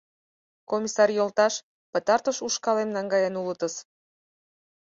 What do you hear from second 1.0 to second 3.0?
йолташ, пытартыш ушкалем